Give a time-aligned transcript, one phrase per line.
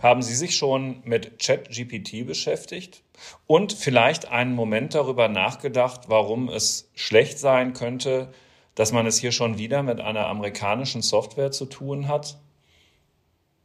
[0.00, 3.02] Haben Sie sich schon mit ChatGPT beschäftigt
[3.46, 8.32] und vielleicht einen Moment darüber nachgedacht, warum es schlecht sein könnte,
[8.74, 12.38] dass man es hier schon wieder mit einer amerikanischen Software zu tun hat?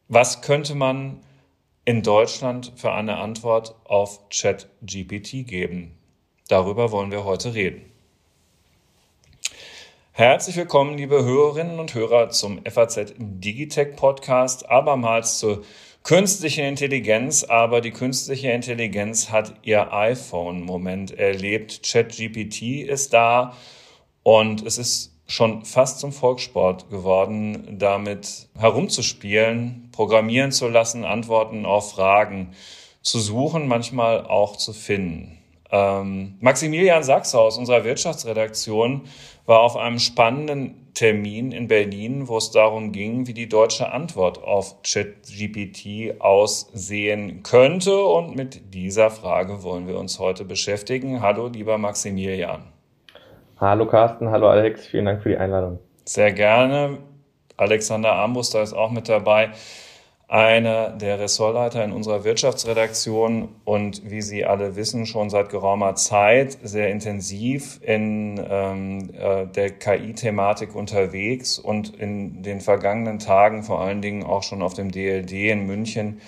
[0.07, 1.21] Was könnte man
[1.85, 5.97] in Deutschland für eine Antwort auf ChatGPT geben?
[6.47, 7.92] Darüber wollen wir heute reden.
[10.15, 15.63] Herzlich willkommen, liebe Hörerinnen und Hörer, zum FAZ Digitech Podcast, abermals zur
[16.03, 21.81] künstlichen Intelligenz, aber die künstliche Intelligenz hat ihr iPhone-Moment erlebt.
[21.81, 23.57] ChatGPT ist da
[24.21, 31.93] und es ist schon fast zum Volkssport geworden, damit herumzuspielen, programmieren zu lassen, Antworten auf
[31.93, 32.53] Fragen
[33.01, 35.42] zu suchen, manchmal auch zu finden.
[35.73, 39.01] Ähm, Maximilian Sachs aus unserer Wirtschaftsredaktion
[39.47, 44.43] war auf einem spannenden Termin in Berlin, wo es darum ging, wie die deutsche Antwort
[44.43, 48.03] auf ChatGPT aussehen könnte.
[48.03, 51.21] Und mit dieser Frage wollen wir uns heute beschäftigen.
[51.21, 52.65] Hallo, lieber Maximilian.
[53.59, 55.79] Hallo Carsten, hallo Alex, vielen Dank für die Einladung.
[56.05, 56.99] Sehr gerne.
[57.57, 59.51] Alexander Armbruster ist auch mit dabei,
[60.27, 63.49] einer der Ressortleiter in unserer Wirtschaftsredaktion.
[63.65, 69.71] Und wie Sie alle wissen, schon seit geraumer Zeit sehr intensiv in ähm, äh, der
[69.71, 75.31] KI-Thematik unterwegs und in den vergangenen Tagen vor allen Dingen auch schon auf dem DLD
[75.31, 76.21] in München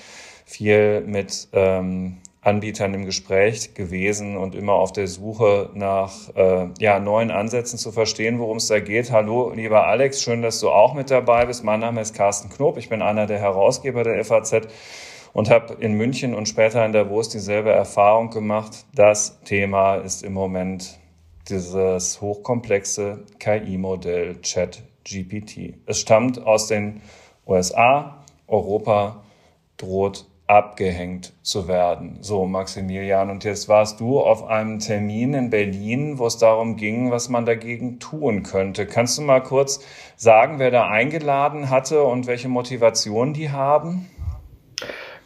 [0.45, 6.99] viel mit ähm, Anbietern im Gespräch gewesen und immer auf der Suche nach äh, ja,
[6.99, 9.11] neuen Ansätzen zu verstehen, worum es da geht.
[9.11, 11.63] Hallo, lieber Alex, schön, dass du auch mit dabei bist.
[11.63, 14.67] Mein Name ist Carsten Knob, ich bin einer der Herausgeber der FAZ
[15.33, 18.85] und habe in München und später in Davos dieselbe Erfahrung gemacht.
[18.93, 20.99] Das Thema ist im Moment
[21.49, 25.79] dieses hochkomplexe KI-Modell ChatGPT.
[25.87, 27.01] Es stammt aus den
[27.47, 29.23] USA, Europa
[29.77, 32.17] droht abgehängt zu werden.
[32.21, 37.09] So, Maximilian, und jetzt warst du auf einem Termin in Berlin, wo es darum ging,
[37.09, 38.85] was man dagegen tun könnte.
[38.85, 39.83] Kannst du mal kurz
[40.15, 44.07] sagen, wer da eingeladen hatte und welche Motivation die haben?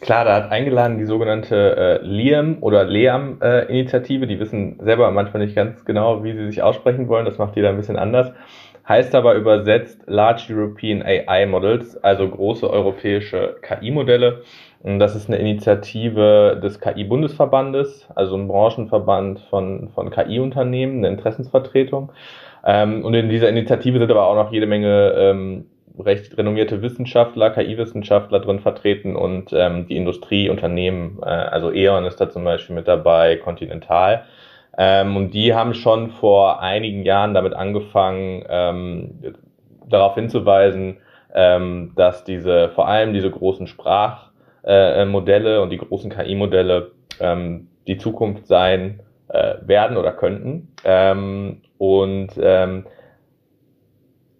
[0.00, 4.24] Klar, da hat eingeladen die sogenannte äh, LIAM oder LEAM-Initiative.
[4.24, 7.26] Äh, die wissen selber manchmal nicht ganz genau, wie sie sich aussprechen wollen.
[7.26, 8.32] Das macht jeder ein bisschen anders.
[8.90, 14.42] Heißt aber übersetzt Large European AI Models, also große europäische KI-Modelle.
[14.82, 22.10] Das ist eine Initiative des KI-Bundesverbandes, also ein Branchenverband von, von KI-Unternehmen, eine Interessensvertretung.
[22.66, 27.50] Ähm, und in dieser Initiative sind aber auch noch jede Menge ähm, recht renommierte Wissenschaftler,
[27.50, 32.88] KI-Wissenschaftler drin vertreten und ähm, die Industrieunternehmen, äh, also E.ON ist da zum Beispiel mit
[32.88, 34.24] dabei, Continental.
[34.78, 39.34] Ähm, und die haben schon vor einigen Jahren damit angefangen, ähm,
[39.88, 40.98] darauf hinzuweisen,
[41.34, 44.30] ähm, dass diese, vor allem diese großen Sprach
[44.62, 50.68] äh, und die großen KI-Modelle ähm, die Zukunft sein äh, werden oder könnten.
[50.84, 52.86] Ähm, und ähm,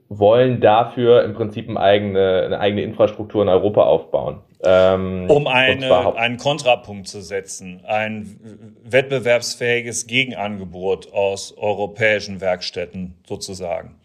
[0.08, 4.41] wollen dafür im Prinzip eine eigene, eine eigene Infrastruktur in Europa aufbauen.
[4.62, 8.38] Ähm, um eine, einen Kontrapunkt zu setzen, ein
[8.84, 13.97] wettbewerbsfähiges Gegenangebot aus europäischen Werkstätten sozusagen.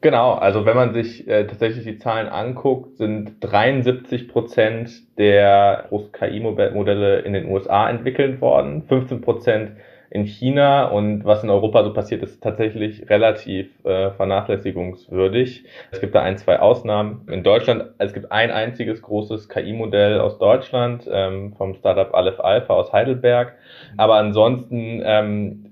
[0.00, 7.20] Genau, also wenn man sich äh, tatsächlich die Zahlen anguckt, sind 73 Prozent der KI-Modelle
[7.20, 9.72] in den USA entwickelt worden, 15 Prozent
[10.10, 15.64] in China und was in Europa so passiert, ist tatsächlich relativ äh, vernachlässigungswürdig.
[15.90, 17.26] Es gibt da ein, zwei Ausnahmen.
[17.30, 22.74] In Deutschland, es gibt ein einziges großes KI-Modell aus Deutschland ähm, vom Startup Aleph Alpha
[22.74, 23.54] aus Heidelberg.
[23.96, 25.66] Aber ansonsten ähm,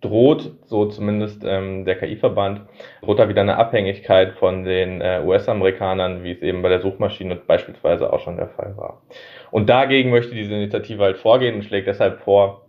[0.00, 2.62] droht, so zumindest ähm, der KI-Verband,
[3.02, 7.36] droht da wieder eine Abhängigkeit von den äh, US-Amerikanern, wie es eben bei der Suchmaschine
[7.36, 9.02] beispielsweise auch schon der Fall war.
[9.50, 12.66] Und dagegen möchte diese Initiative halt vorgehen und schlägt deshalb vor,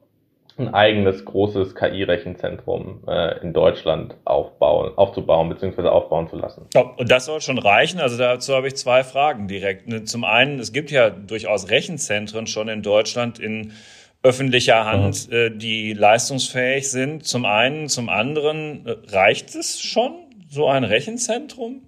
[0.58, 5.88] ein eigenes großes KI-Rechenzentrum äh, in Deutschland aufbauen, aufzubauen bzw.
[5.88, 6.68] aufbauen zu lassen.
[6.98, 8.00] Und das soll schon reichen.
[8.00, 10.08] Also dazu habe ich zwei Fragen direkt.
[10.08, 13.74] Zum einen, es gibt ja durchaus Rechenzentren schon in Deutschland in
[14.24, 15.36] öffentlicher Hand, mhm.
[15.36, 17.26] äh, die leistungsfähig sind.
[17.26, 20.14] Zum einen, zum anderen, äh, reicht es schon,
[20.48, 21.82] so ein Rechenzentrum?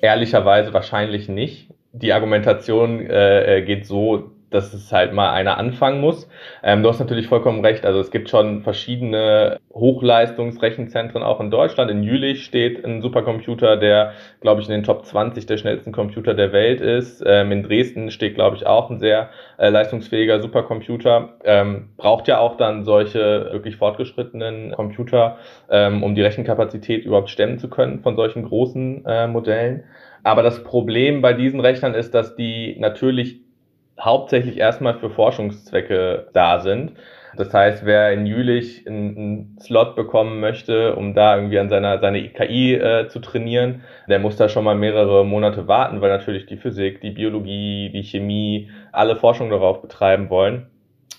[0.00, 1.70] Ehrlicherweise wahrscheinlich nicht.
[1.92, 6.28] Die Argumentation äh, äh geht so, dass es halt mal einer anfangen muss.
[6.62, 7.84] Ähm, du hast natürlich vollkommen recht.
[7.84, 11.90] Also es gibt schon verschiedene Hochleistungsrechenzentren auch in Deutschland.
[11.90, 16.34] In Jülich steht ein Supercomputer, der, glaube ich, in den Top 20 der schnellsten Computer
[16.34, 17.22] der Welt ist.
[17.26, 21.34] Ähm, in Dresden steht, glaube ich, auch ein sehr äh, leistungsfähiger Supercomputer.
[21.44, 25.38] Ähm, braucht ja auch dann solche wirklich fortgeschrittenen Computer,
[25.70, 29.84] ähm, um die Rechenkapazität überhaupt stemmen zu können von solchen großen äh, Modellen.
[30.22, 33.45] Aber das Problem bei diesen Rechnern ist, dass die natürlich
[34.00, 36.92] hauptsächlich erstmal für Forschungszwecke da sind.
[37.36, 42.28] Das heißt, wer in Jülich einen, Slot bekommen möchte, um da irgendwie an seiner seine
[42.28, 46.56] KI äh, zu trainieren, der muss da schon mal mehrere Monate warten, weil natürlich die
[46.56, 50.66] Physik, die Biologie, die Chemie alle Forschung darauf betreiben wollen.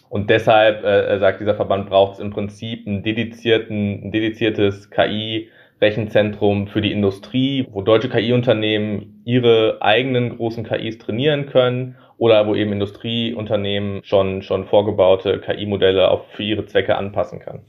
[0.09, 5.50] Und deshalb äh, sagt dieser Verband, braucht es im Prinzip einen dedizierten, ein dediziertes KI
[5.81, 12.56] Rechenzentrum für die Industrie, wo deutsche KI-Unternehmen ihre eigenen großen KIs trainieren können oder wo
[12.56, 17.62] eben Industrieunternehmen schon, schon vorgebaute KI-Modelle auch für ihre Zwecke anpassen kann.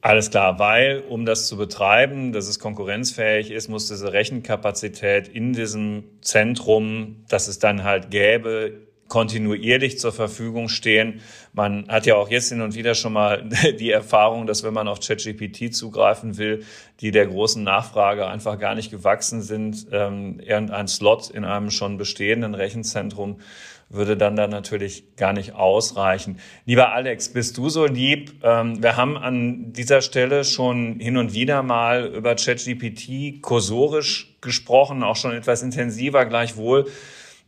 [0.00, 5.52] Alles klar, weil um das zu betreiben, dass es konkurrenzfähig ist, muss diese Rechenkapazität in
[5.52, 8.74] diesem Zentrum, das es dann halt gäbe,
[9.08, 11.20] kontinuierlich zur Verfügung stehen.
[11.52, 13.48] Man hat ja auch jetzt hin und wieder schon mal
[13.80, 16.64] die Erfahrung, dass wenn man auf ChatGPT zugreifen will,
[17.00, 21.96] die der großen Nachfrage einfach gar nicht gewachsen sind, ähm, irgendein Slot in einem schon
[21.96, 23.40] bestehenden Rechenzentrum
[23.90, 26.38] würde dann da natürlich gar nicht ausreichen.
[26.66, 28.34] Lieber Alex, bist du so lieb?
[28.42, 35.02] Ähm, wir haben an dieser Stelle schon hin und wieder mal über ChatGPT kursorisch gesprochen,
[35.02, 36.86] auch schon etwas intensiver gleichwohl.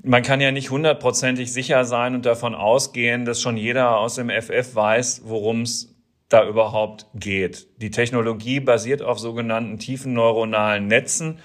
[0.03, 4.31] Man kann ja nicht hundertprozentig sicher sein und davon ausgehen, dass schon jeder aus dem
[4.31, 5.95] FF weiß, worum es
[6.31, 7.67] da überhaupt geht.
[7.83, 11.41] Die Technologie basiert auf sogenannten tiefen neuronalen Netzen.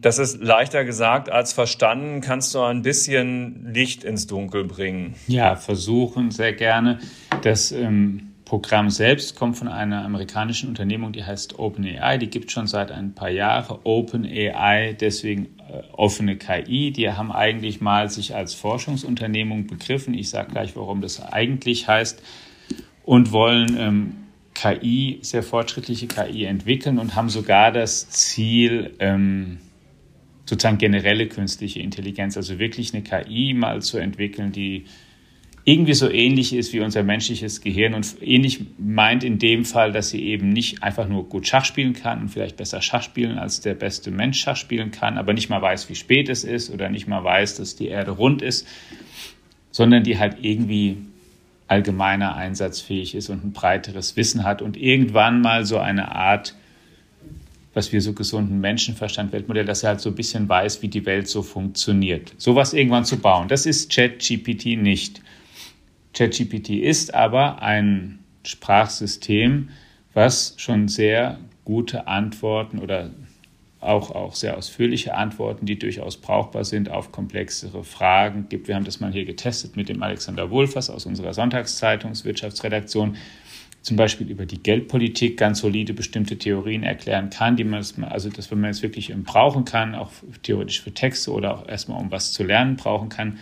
[0.00, 2.20] Das ist leichter gesagt als verstanden.
[2.20, 5.14] Kannst du ein bisschen Licht ins Dunkel bringen?
[5.28, 6.98] Ja, versuchen sehr gerne.
[7.42, 12.18] Das ähm, Programm selbst kommt von einer amerikanischen Unternehmung, die heißt OpenAI.
[12.18, 13.78] Die gibt schon seit ein paar Jahren.
[13.84, 16.90] OpenAI, deswegen äh, offene KI.
[16.90, 20.12] Die haben eigentlich mal sich als Forschungsunternehmung begriffen.
[20.12, 22.22] Ich sage gleich, warum das eigentlich heißt.
[23.04, 24.16] Und wollen ähm,
[24.54, 29.60] KI, sehr fortschrittliche KI entwickeln und haben sogar das Ziel, ähm,
[30.52, 34.84] sozusagen generelle künstliche Intelligenz, also wirklich eine KI mal zu entwickeln, die
[35.64, 40.10] irgendwie so ähnlich ist wie unser menschliches Gehirn und ähnlich meint in dem Fall, dass
[40.10, 43.62] sie eben nicht einfach nur gut Schach spielen kann und vielleicht besser Schach spielen als
[43.62, 46.90] der beste Mensch Schach spielen kann, aber nicht mal weiß, wie spät es ist oder
[46.90, 48.68] nicht mal weiß, dass die Erde rund ist,
[49.70, 50.98] sondern die halt irgendwie
[51.66, 56.54] allgemeiner einsatzfähig ist und ein breiteres Wissen hat und irgendwann mal so eine Art
[57.74, 61.06] was wir so gesunden Menschenverstand, Weltmodell, dass er halt so ein bisschen weiß, wie die
[61.06, 62.34] Welt so funktioniert.
[62.36, 63.48] Sowas irgendwann zu bauen.
[63.48, 65.22] Das ist ChatGPT nicht.
[66.14, 69.70] ChatGPT ist aber ein Sprachsystem,
[70.12, 73.10] was schon sehr gute Antworten oder
[73.80, 78.68] auch, auch sehr ausführliche Antworten, die durchaus brauchbar sind auf komplexere Fragen gibt.
[78.68, 83.16] Wir haben das mal hier getestet mit dem Alexander Wohlfass aus unserer Sonntagszeitungswirtschaftsredaktion
[83.82, 88.50] zum Beispiel über die Geldpolitik ganz solide bestimmte Theorien erklären kann, die man, also das,
[88.50, 90.12] wenn man es wirklich brauchen kann, auch
[90.42, 93.38] theoretisch für Texte oder auch erstmal um was zu lernen brauchen kann.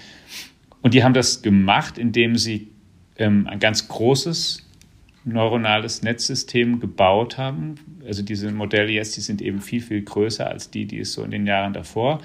[0.81, 2.69] Und die haben das gemacht, indem sie
[3.19, 4.67] ähm, ein ganz großes
[5.25, 7.75] neuronales Netzsystem gebaut haben.
[8.07, 11.23] Also diese Modelle jetzt, die sind eben viel, viel größer als die, die es so
[11.23, 12.23] in den Jahren davor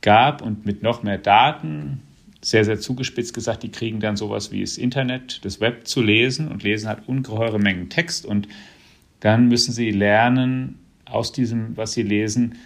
[0.00, 2.02] gab und mit noch mehr Daten,
[2.42, 6.48] sehr, sehr zugespitzt gesagt, die kriegen dann sowas wie das Internet, das Web zu lesen
[6.48, 8.48] und lesen hat ungeheure Mengen Text und
[9.20, 12.56] dann müssen sie lernen aus diesem, was sie lesen,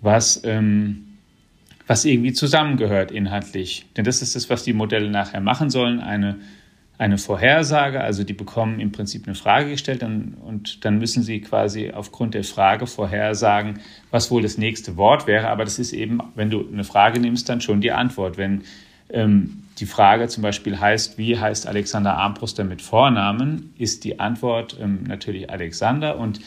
[0.00, 1.18] was, ähm,
[1.86, 3.84] was irgendwie zusammengehört inhaltlich.
[3.96, 6.36] Denn das ist das, was die Modelle nachher machen sollen, eine,
[6.96, 11.42] eine Vorhersage, also die bekommen im Prinzip eine Frage gestellt dann, und dann müssen sie
[11.42, 13.80] quasi aufgrund der Frage vorhersagen,
[14.10, 15.48] was wohl das nächste Wort wäre.
[15.48, 18.38] Aber das ist eben, wenn du eine Frage nimmst, dann schon die Antwort.
[18.38, 18.62] Wenn
[19.78, 25.04] die Frage zum Beispiel heißt, wie heißt Alexander Armbruster mit Vornamen, ist die Antwort ähm,
[25.04, 26.40] natürlich Alexander und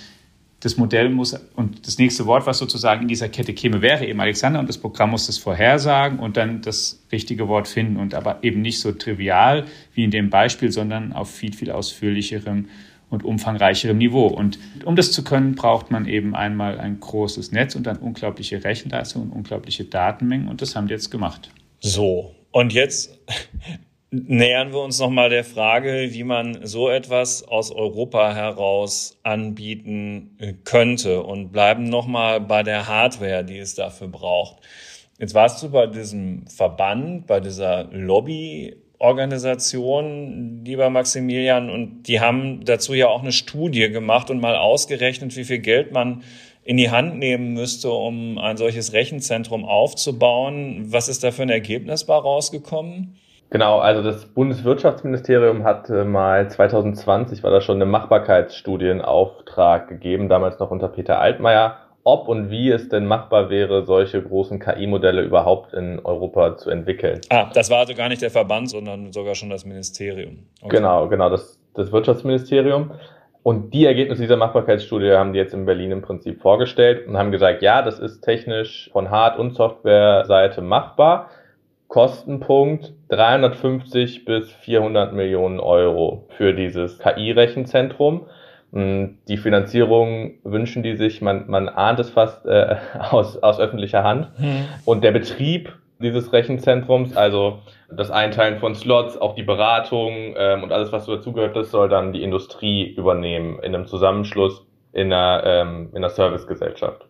[0.60, 4.20] das Modell muss und das nächste Wort, was sozusagen in dieser Kette käme, wäre eben
[4.20, 8.40] Alexander und das Programm muss es vorhersagen und dann das richtige Wort finden und aber
[8.42, 12.70] eben nicht so trivial wie in dem Beispiel, sondern auf viel, viel ausführlicherem
[13.10, 14.28] und umfangreicherem Niveau.
[14.28, 18.64] Und um das zu können, braucht man eben einmal ein großes Netz und dann unglaubliche
[18.64, 21.52] Rechenleistung und unglaubliche Datenmengen und das haben die jetzt gemacht.
[21.80, 23.20] So, und jetzt
[24.12, 31.24] nähern wir uns nochmal der Frage, wie man so etwas aus Europa heraus anbieten könnte
[31.24, 34.62] und bleiben nochmal bei der Hardware, die es dafür braucht.
[35.20, 42.94] Jetzt warst du bei diesem Verband, bei dieser Lobbyorganisation, lieber Maximilian, und die haben dazu
[42.94, 46.24] ja auch eine Studie gemacht und mal ausgerechnet, wie viel Geld man
[46.68, 50.88] in die Hand nehmen müsste, um ein solches Rechenzentrum aufzubauen.
[50.90, 53.16] Was ist da für ein Ergebnis bei rausgekommen?
[53.50, 59.88] Genau, also das Bundeswirtschaftsministerium hat äh, mal 2020 war da schon eine Machbarkeitsstudie in Auftrag
[59.88, 61.78] gegeben, damals noch unter Peter Altmaier.
[62.04, 67.22] ob und wie es denn machbar wäre, solche großen KI-Modelle überhaupt in Europa zu entwickeln.
[67.30, 70.40] Ah, das war also gar nicht der Verband, sondern sogar schon das Ministerium.
[70.62, 70.76] Okay.
[70.76, 72.92] Genau, genau, das, das Wirtschaftsministerium.
[73.48, 77.32] Und die Ergebnisse dieser Machbarkeitsstudie haben die jetzt in Berlin im Prinzip vorgestellt und haben
[77.32, 81.30] gesagt, ja, das ist technisch von Hard- und Software-Seite machbar.
[81.88, 88.26] Kostenpunkt 350 bis 400 Millionen Euro für dieses KI-Rechenzentrum.
[88.74, 94.04] Hm, die Finanzierung wünschen die sich, man, man ahnt es fast äh, aus, aus öffentlicher
[94.04, 94.28] Hand.
[94.36, 94.66] Hm.
[94.84, 100.72] Und der Betrieb dieses Rechenzentrums, also das Einteilen von Slots, auch die Beratung ähm, und
[100.72, 105.44] alles, was so dazugehört, das soll dann die Industrie übernehmen in einem Zusammenschluss in einer,
[105.46, 107.06] ähm, in einer Servicegesellschaft.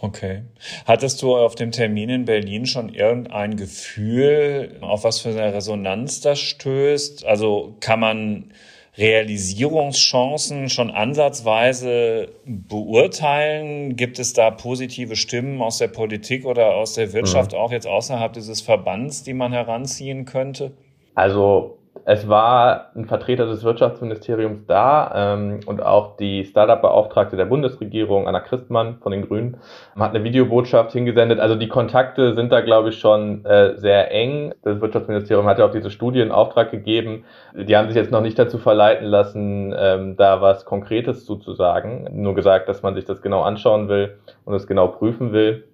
[0.00, 0.42] Okay.
[0.84, 6.20] Hattest du auf dem Termin in Berlin schon irgendein Gefühl, auf was für eine Resonanz
[6.20, 7.24] das stößt?
[7.24, 8.52] Also kann man
[8.96, 13.96] Realisierungschancen schon ansatzweise beurteilen?
[13.96, 17.58] Gibt es da positive Stimmen aus der Politik oder aus der Wirtschaft, mhm.
[17.58, 20.72] auch jetzt außerhalb dieses Verbands, die man heranziehen könnte?
[21.14, 28.26] Also es war ein Vertreter des Wirtschaftsministeriums da ähm, und auch die Startup-Beauftragte der Bundesregierung,
[28.26, 29.58] Anna Christmann von den Grünen,
[29.96, 31.38] hat eine Videobotschaft hingesendet.
[31.38, 34.52] Also die Kontakte sind da, glaube ich, schon äh, sehr eng.
[34.62, 37.24] Das Wirtschaftsministerium hat ja auch diese Studie in Auftrag gegeben.
[37.54, 42.08] Die haben sich jetzt noch nicht dazu verleiten lassen, ähm, da was Konkretes zuzusagen.
[42.10, 45.64] Nur gesagt, dass man sich das genau anschauen will und es genau prüfen will.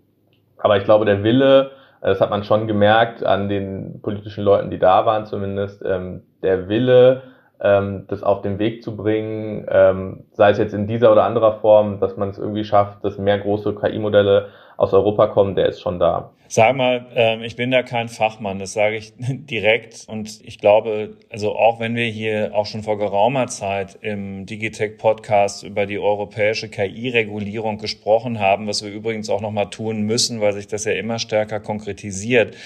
[0.58, 1.70] Aber ich glaube, der Wille,
[2.00, 6.68] das hat man schon gemerkt an den politischen Leuten, die da waren zumindest, ähm, der
[6.68, 7.22] Wille,
[7.60, 11.60] ähm, das auf den Weg zu bringen, ähm, sei es jetzt in dieser oder anderer
[11.60, 15.80] Form, dass man es irgendwie schafft, dass mehr große KI-Modelle aus Europa kommen, der ist
[15.80, 16.30] schon da.
[16.50, 20.06] Sag mal, ähm, ich bin da kein Fachmann, das sage ich direkt.
[20.08, 25.64] Und ich glaube, also auch wenn wir hier auch schon vor geraumer Zeit im Digitech-Podcast
[25.64, 30.68] über die europäische KI-Regulierung gesprochen haben, was wir übrigens auch nochmal tun müssen, weil sich
[30.68, 32.56] das ja immer stärker konkretisiert.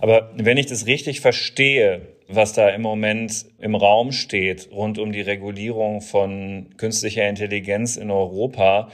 [0.00, 5.12] Aber wenn ich das richtig verstehe, was da im Moment im Raum steht rund um
[5.12, 8.88] die Regulierung von künstlicher Intelligenz in Europa,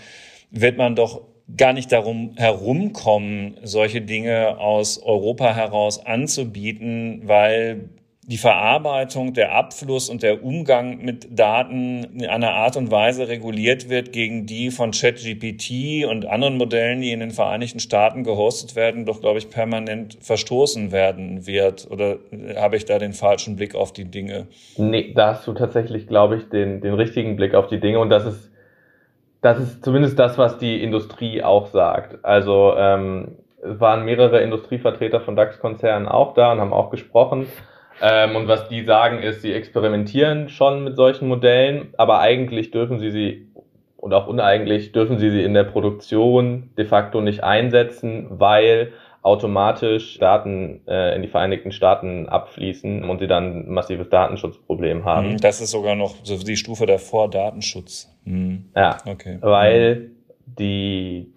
[0.50, 1.22] wird man doch
[1.56, 7.88] gar nicht darum herumkommen, solche Dinge aus Europa heraus anzubieten, weil
[8.28, 13.88] die Verarbeitung, der Abfluss und der Umgang mit Daten in einer Art und Weise reguliert
[13.88, 19.06] wird, gegen die von ChatGPT und anderen Modellen, die in den Vereinigten Staaten gehostet werden,
[19.06, 21.88] doch, glaube ich, permanent verstoßen werden wird.
[21.90, 22.18] Oder
[22.56, 24.46] habe ich da den falschen Blick auf die Dinge?
[24.76, 27.98] Nee, da hast du tatsächlich, glaube ich, den, den richtigen Blick auf die Dinge.
[27.98, 28.52] Und das ist
[29.40, 32.24] das ist zumindest das, was die Industrie auch sagt.
[32.24, 37.46] Also ähm, waren mehrere Industrievertreter von DAX-Konzernen auch da und haben auch gesprochen.
[38.00, 42.98] Ähm, und was die sagen ist, sie experimentieren schon mit solchen Modellen, aber eigentlich dürfen
[42.98, 43.48] sie sie
[43.96, 50.18] und auch uneigentlich dürfen sie sie in der Produktion de facto nicht einsetzen, weil automatisch
[50.18, 55.32] Daten äh, in die Vereinigten Staaten abfließen und sie dann ein massives Datenschutzproblem haben.
[55.32, 58.08] Mhm, das ist sogar noch so die Stufe davor Datenschutz.
[58.24, 58.70] Mhm.
[58.76, 59.38] Ja, okay.
[59.40, 60.12] weil
[60.46, 61.32] die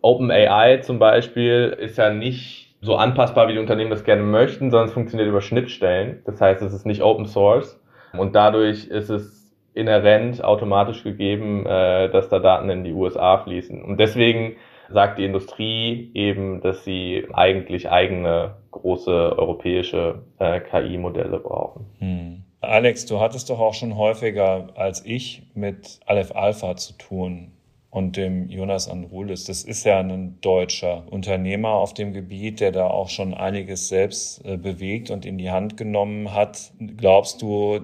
[0.00, 4.88] OpenAI zum Beispiel ist ja nicht so anpassbar, wie die Unternehmen das gerne möchten, sondern
[4.88, 6.22] es funktioniert über Schnittstellen.
[6.24, 7.80] Das heißt, es ist nicht Open Source
[8.16, 13.82] und dadurch ist es inhärent automatisch gegeben, äh, dass da Daten in die USA fließen.
[13.82, 14.56] Und deswegen
[14.88, 21.86] sagt die Industrie eben, dass sie eigentlich eigene große europäische äh, KI-Modelle brauchen.
[21.98, 22.42] Hm.
[22.60, 27.52] Alex, du hattest doch auch schon häufiger als ich mit Aleph Alpha zu tun
[27.90, 29.44] und dem Jonas Andrulis.
[29.44, 34.44] Das ist ja ein deutscher Unternehmer auf dem Gebiet, der da auch schon einiges selbst
[34.44, 36.72] äh, bewegt und in die Hand genommen hat.
[36.96, 37.80] Glaubst du,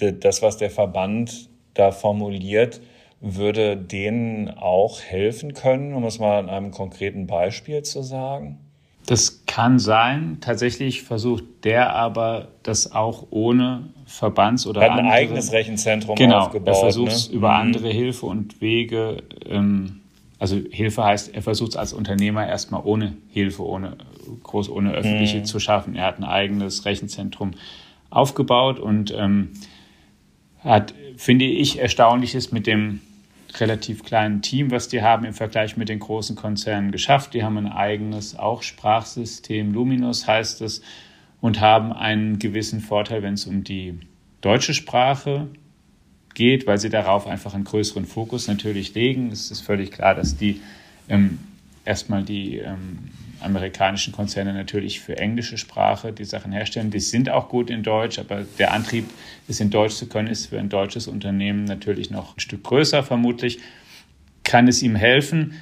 [0.00, 2.80] das, was der Verband da formuliert,
[3.20, 8.63] würde denen auch helfen können, um es mal an einem konkreten Beispiel zu sagen?
[9.06, 10.38] Das kann sein.
[10.40, 16.40] Tatsächlich versucht der aber das auch ohne Verbands- oder Hat ein andere, eigenes Rechenzentrum genau,
[16.40, 16.74] aufgebaut.
[16.74, 17.36] Er versucht es ne?
[17.36, 17.60] über mhm.
[17.60, 19.18] andere Hilfe und Wege.
[19.46, 20.00] Ähm,
[20.38, 23.96] also Hilfe heißt, er versucht es als Unternehmer erstmal ohne Hilfe, ohne
[24.42, 25.44] groß, ohne öffentliche mhm.
[25.44, 25.94] zu schaffen.
[25.94, 27.52] Er hat ein eigenes Rechenzentrum
[28.10, 29.50] aufgebaut und ähm,
[30.60, 33.00] hat, finde ich, erstaunliches mit dem
[33.60, 37.34] relativ kleinen Team, was die haben im Vergleich mit den großen Konzernen geschafft.
[37.34, 40.82] Die haben ein eigenes auch Sprachsystem, Luminous heißt es,
[41.40, 43.98] und haben einen gewissen Vorteil, wenn es um die
[44.40, 45.48] deutsche Sprache
[46.34, 49.30] geht, weil sie darauf einfach einen größeren Fokus natürlich legen.
[49.30, 50.60] Es ist völlig klar, dass die
[51.08, 51.38] ähm,
[51.84, 53.10] erstmal die ähm,
[53.40, 56.90] amerikanischen Konzerne natürlich für englische Sprache die Sachen herstellen.
[56.90, 59.04] Die sind auch gut in Deutsch, aber der Antrieb,
[59.48, 63.02] es in Deutsch zu können, ist für ein deutsches Unternehmen natürlich noch ein Stück größer
[63.02, 63.58] vermutlich.
[64.44, 65.54] Kann es ihm helfen?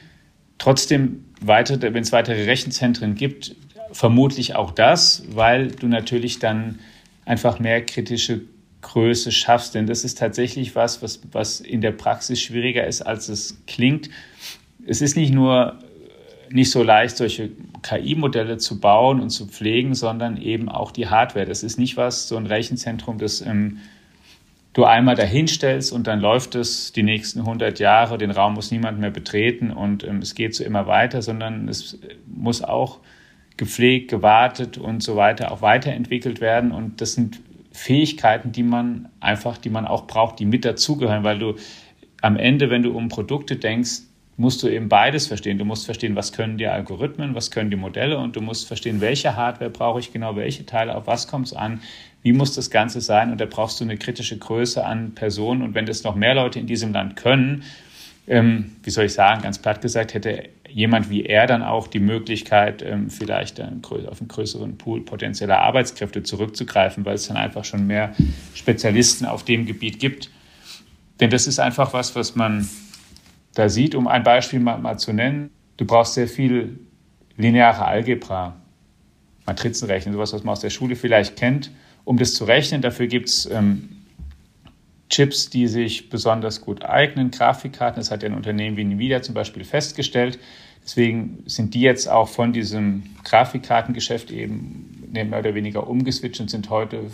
[0.63, 3.57] trotzdem weitere, wenn es weitere Rechenzentren gibt,
[3.91, 6.79] vermutlich auch das, weil du natürlich dann
[7.25, 8.43] einfach mehr kritische
[8.81, 9.75] Größe schaffst.
[9.75, 14.09] Denn das ist tatsächlich was, was, was in der Praxis schwieriger ist, als es klingt.
[14.87, 15.79] Es ist nicht nur
[16.53, 17.51] nicht so leicht, solche
[17.83, 21.47] KI-Modelle zu bauen und zu pflegen, sondern eben auch die Hardware.
[21.47, 23.79] Das ist nicht was, so ein Rechenzentrum, das ähm,
[24.73, 28.99] du einmal dahinstellst und dann läuft es die nächsten 100 Jahre, den Raum muss niemand
[28.99, 33.01] mehr betreten und ähm, es geht so immer weiter, sondern es muss auch
[33.57, 37.41] gepflegt, gewartet und so weiter auch weiterentwickelt werden und das sind
[37.73, 41.57] Fähigkeiten, die man einfach, die man auch braucht, die mit dazugehören, weil du
[42.21, 44.03] am Ende, wenn du um Produkte denkst,
[44.37, 45.59] musst du eben beides verstehen.
[45.59, 49.01] Du musst verstehen, was können die Algorithmen, was können die Modelle und du musst verstehen,
[49.01, 51.81] welche Hardware brauche ich genau, welche Teile, auf was kommt es an,
[52.23, 55.75] wie muss das Ganze sein und da brauchst du eine kritische Größe an Personen und
[55.75, 57.65] wenn das noch mehr Leute in diesem Land können,
[58.27, 62.01] ähm, wie soll ich sagen, ganz platt gesagt, hätte jemand wie er dann auch die
[62.01, 67.87] Möglichkeit, ähm, vielleicht auf einen größeren Pool potenzieller Arbeitskräfte zurückzugreifen, weil es dann einfach schon
[67.87, 68.15] mehr
[68.55, 70.31] Spezialisten auf dem Gebiet gibt.
[71.21, 72.67] Denn das ist einfach was, was man
[73.55, 75.51] da sieht, um ein Beispiel mal, mal zu nennen.
[75.77, 76.81] Du brauchst sehr viel
[77.37, 78.57] lineare Algebra,
[79.47, 81.71] Matrizenrechnen, sowas, was man aus der Schule vielleicht kennt
[82.05, 82.83] um das zu rechnen.
[82.83, 83.89] Dafür gibt es ähm,
[85.09, 88.01] Chips, die sich besonders gut eignen, Grafikkarten.
[88.01, 90.39] Das hat ja ein Unternehmen wie Nvidia zum Beispiel festgestellt.
[90.85, 96.71] Deswegen sind die jetzt auch von diesem Grafikkartengeschäft eben mehr oder weniger umgeswitcht und sind
[96.71, 97.05] heute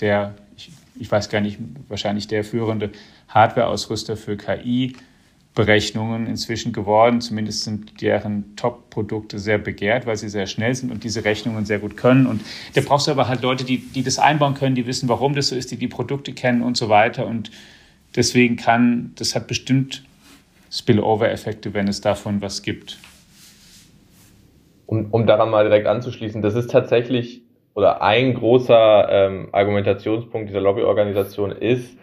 [0.00, 2.90] der, ich, ich weiß gar nicht, wahrscheinlich der führende
[3.28, 4.96] Hardware-Ausrüster für KI
[5.54, 7.20] Berechnungen inzwischen geworden.
[7.20, 11.78] Zumindest sind deren Top-Produkte sehr begehrt, weil sie sehr schnell sind und diese Rechnungen sehr
[11.78, 12.26] gut können.
[12.26, 12.42] Und
[12.74, 15.48] da brauchst du aber halt Leute, die, die das einbauen können, die wissen, warum das
[15.48, 17.26] so ist, die die Produkte kennen und so weiter.
[17.26, 17.52] Und
[18.16, 20.04] deswegen kann, das hat bestimmt
[20.72, 22.98] Spillover-Effekte, wenn es davon was gibt.
[24.86, 27.42] Um, um daran mal direkt anzuschließen, das ist tatsächlich
[27.74, 31.96] oder ein großer ähm, Argumentationspunkt dieser Lobbyorganisation ist,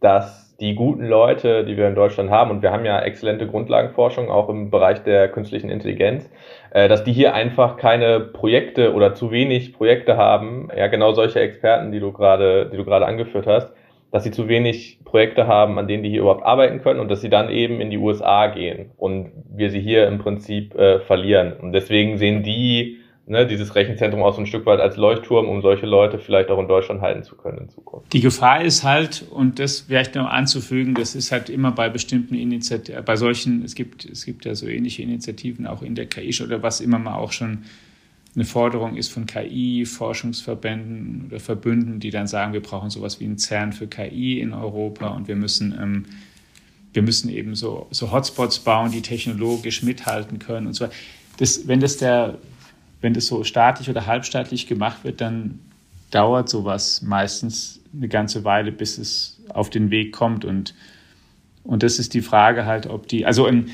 [0.00, 4.30] dass die guten Leute, die wir in Deutschland haben, und wir haben ja exzellente Grundlagenforschung
[4.30, 6.30] auch im Bereich der künstlichen Intelligenz,
[6.70, 11.40] äh, dass die hier einfach keine Projekte oder zu wenig Projekte haben, ja genau solche
[11.40, 13.72] Experten, die du gerade, die du gerade angeführt hast,
[14.12, 17.20] dass sie zu wenig Projekte haben, an denen die hier überhaupt arbeiten können und dass
[17.20, 21.54] sie dann eben in die USA gehen und wir sie hier im Prinzip äh, verlieren.
[21.60, 25.60] Und deswegen sehen die ne, dieses Rechenzentrum auch so ein Stück weit als Leuchtturm, um
[25.60, 28.12] solche Leute vielleicht auch in Deutschland halten zu können in Zukunft.
[28.12, 32.34] Die Gefahr ist halt, und das vielleicht noch anzufügen, das ist halt immer bei bestimmten
[32.34, 36.32] Initiativen, bei solchen, es gibt, es gibt ja so ähnliche Initiativen auch in der KI
[36.42, 37.64] oder was immer mal auch schon
[38.36, 43.38] eine Forderung ist von KI-Forschungsverbänden oder Verbünden, die dann sagen, wir brauchen sowas wie ein
[43.38, 46.04] CERN für KI in Europa und wir müssen, ähm,
[46.92, 50.88] wir müssen eben so, so Hotspots bauen, die technologisch mithalten können und so.
[51.38, 52.36] Das, wenn das der
[53.06, 55.60] wenn das so staatlich oder halbstaatlich gemacht wird, dann
[56.10, 60.44] dauert sowas meistens eine ganze Weile, bis es auf den Weg kommt.
[60.44, 60.74] Und,
[61.62, 63.66] und das ist die Frage halt, ob die, also um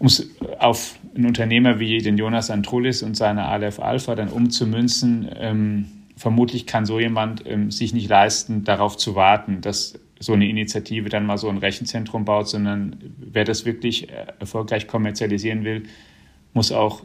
[0.00, 5.86] es auf einen Unternehmer wie den Jonas Antrolis und seine Aleph Alpha dann umzumünzen, ähm,
[6.16, 11.08] vermutlich kann so jemand ähm, sich nicht leisten, darauf zu warten, dass so eine Initiative
[11.08, 15.82] dann mal so ein Rechenzentrum baut, sondern wer das wirklich erfolgreich kommerzialisieren will,
[16.52, 17.02] muss auch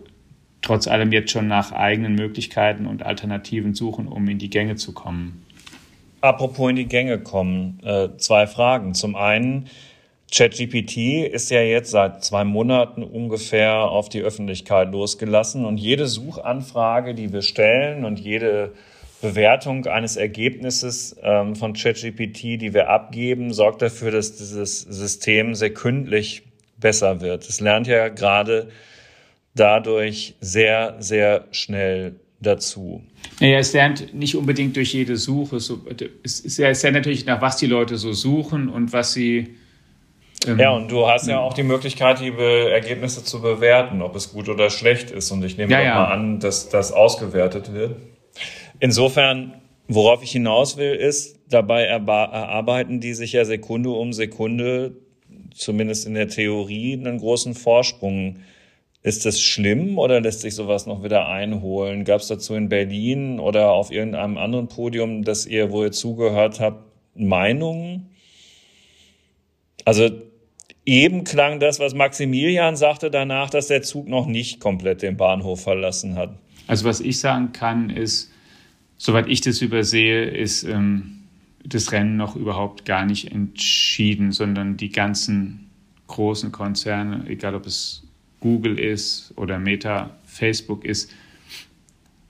[0.63, 4.93] trotz allem jetzt schon nach eigenen Möglichkeiten und Alternativen suchen, um in die Gänge zu
[4.93, 5.45] kommen.
[6.21, 8.95] Apropos in die Gänge kommen, äh, zwei Fragen.
[8.95, 9.69] Zum einen,
[10.33, 17.13] ChatGPT ist ja jetzt seit zwei Monaten ungefähr auf die Öffentlichkeit losgelassen und jede Suchanfrage,
[17.13, 18.71] die wir stellen und jede
[19.21, 26.43] Bewertung eines Ergebnisses ähm, von ChatGPT, die wir abgeben, sorgt dafür, dass dieses System sekündlich
[26.77, 27.47] besser wird.
[27.47, 28.69] Es lernt ja gerade
[29.55, 33.03] dadurch sehr, sehr schnell dazu.
[33.39, 35.57] Naja, es lernt nicht unbedingt durch jede Suche.
[35.57, 39.55] es ist ja, ja natürlich nach was die Leute so suchen und was sie.
[40.45, 44.15] Ähm, ja, und du hast ja auch die Möglichkeit, die Be Ergebnisse zu bewerten, ob
[44.15, 45.31] es gut oder schlecht ist.
[45.31, 45.95] Und ich nehme ja, ja.
[45.95, 47.95] mal an, dass das ausgewertet wird.
[48.79, 49.53] Insofern,
[49.87, 54.97] worauf ich hinaus will, ist, dabei erarbeiten die sich ja Sekunde um Sekunde,
[55.53, 58.39] zumindest in der Theorie, einen großen Vorsprung
[59.03, 62.05] ist das schlimm oder lässt sich sowas noch wieder einholen?
[62.05, 66.61] Gab es dazu in Berlin oder auf irgendeinem anderen Podium, dass ihr, wo ihr zugehört
[66.61, 68.09] habt, Meinungen?
[69.83, 70.09] Also
[70.85, 75.61] eben klang das, was Maximilian sagte danach, dass der Zug noch nicht komplett den Bahnhof
[75.61, 76.37] verlassen hat.
[76.67, 78.31] Also was ich sagen kann, ist,
[78.95, 81.23] soweit ich das übersehe, ist ähm,
[81.65, 85.69] das Rennen noch überhaupt gar nicht entschieden, sondern die ganzen
[86.07, 88.02] großen Konzerne, egal ob es
[88.43, 91.09] Google ist oder Meta Facebook ist,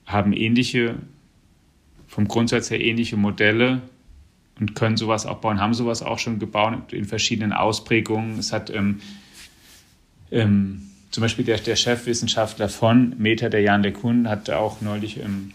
[0.06, 0.94] haben ähnliche,
[2.06, 3.82] vom Grundsatz her ähnliche Modelle
[4.60, 8.38] und können sowas auch bauen, haben sowas auch schon gebaut in verschiedenen Ausprägungen.
[8.38, 9.00] Es hat ähm,
[10.30, 15.50] ähm, zum Beispiel der, der, Chefwissenschaftler von Meta, der Jan LeCun, hat auch neulich ähm,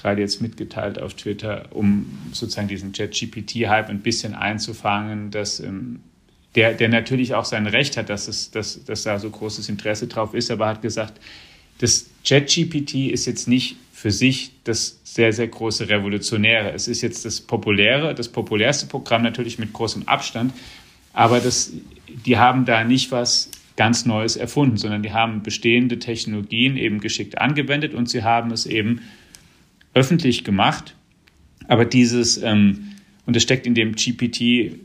[0.00, 6.02] gerade jetzt mitgeteilt auf Twitter, um sozusagen diesen Chat-GPT-Hype ein bisschen einzufangen, dass ähm,
[6.54, 10.06] der, der natürlich auch sein Recht hat, dass, es, dass, dass da so großes Interesse
[10.06, 11.20] drauf ist, aber hat gesagt,
[11.78, 16.72] das ChatGPT ist jetzt nicht für sich das sehr, sehr große Revolutionäre.
[16.72, 20.52] Es ist jetzt das populäre, das populärste Programm natürlich mit großem Abstand,
[21.12, 21.72] aber das,
[22.08, 27.38] die haben da nicht was ganz Neues erfunden, sondern die haben bestehende Technologien eben geschickt
[27.38, 29.00] angewendet und sie haben es eben
[29.94, 30.94] öffentlich gemacht.
[31.66, 32.92] Aber dieses, ähm,
[33.26, 34.76] und es steckt in dem GPT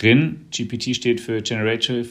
[0.00, 2.08] drin, GPT steht für Generative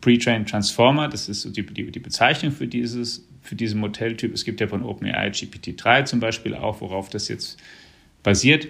[0.00, 4.34] Pre-Trained Transformer, das ist die, die, die Bezeichnung für, dieses, für diesen Modelltyp.
[4.34, 7.58] Es gibt ja von OpenAI GPT-3 zum Beispiel auch, worauf das jetzt
[8.22, 8.68] basiert.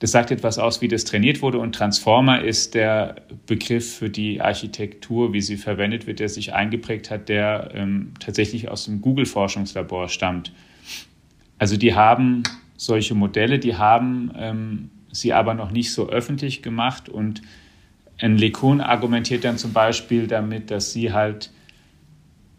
[0.00, 1.58] Das sagt etwas aus, wie das trainiert wurde.
[1.58, 7.10] Und Transformer ist der Begriff für die Architektur, wie sie verwendet wird, der sich eingeprägt
[7.10, 10.52] hat, der ähm, tatsächlich aus dem Google-Forschungslabor stammt.
[11.58, 12.42] Also die haben
[12.76, 17.10] solche Modelle, die haben ähm, sie aber noch nicht so öffentlich gemacht.
[17.10, 17.42] Und
[18.20, 21.50] ein LeCun argumentiert dann zum Beispiel damit, dass sie halt,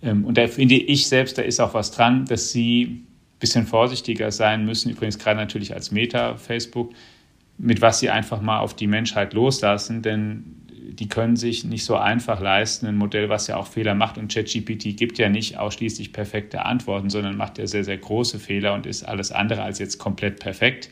[0.02, 3.08] ähm, und da finde ich selbst, da ist auch was dran, dass sie ein
[3.40, 6.94] bisschen vorsichtiger sein müssen, übrigens gerade natürlich als Meta, Facebook,
[7.58, 10.62] mit was sie einfach mal auf die Menschheit loslassen, denn
[10.94, 14.18] die können sich nicht so einfach leisten, ein Modell, was ja auch Fehler macht.
[14.18, 18.74] Und ChatGPT gibt ja nicht ausschließlich perfekte Antworten, sondern macht ja sehr, sehr große Fehler
[18.74, 20.90] und ist alles andere als jetzt komplett perfekt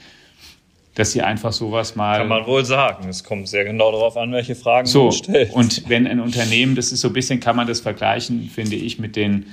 [1.00, 2.18] dass sie einfach sowas mal.
[2.18, 3.08] Kann man wohl sagen.
[3.08, 5.54] Es kommt sehr genau darauf an, welche Fragen so, man stellt.
[5.54, 9.00] Und wenn ein Unternehmen, das ist so ein bisschen, kann man das vergleichen, finde ich,
[9.00, 9.46] mit den,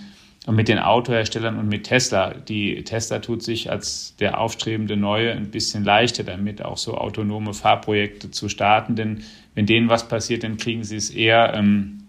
[0.51, 2.35] mit den Autoherstellern und mit Tesla.
[2.35, 7.55] Die Tesla tut sich als der aufstrebende Neue ein bisschen leichter damit, auch so autonome
[7.55, 8.97] Fahrprojekte zu starten.
[8.97, 9.23] Denn
[9.55, 11.55] wenn denen was passiert, dann kriegen sie es eher.
[11.55, 12.03] Ähm,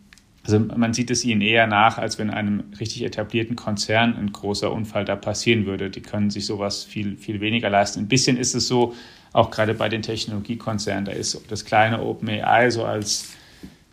[0.45, 4.71] also man sieht es ihnen eher nach, als wenn einem richtig etablierten Konzern ein großer
[4.71, 5.91] Unfall da passieren würde.
[5.91, 7.99] Die können sich sowas viel, viel weniger leisten.
[7.99, 8.95] Ein bisschen ist es so,
[9.33, 11.05] auch gerade bei den Technologiekonzernen.
[11.05, 13.29] Da ist das kleine OpenAI so als